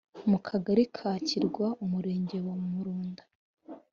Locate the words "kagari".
0.47-0.83